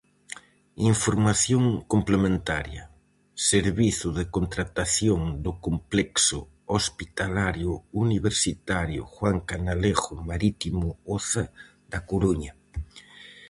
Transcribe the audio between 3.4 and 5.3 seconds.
Servizo de Contratación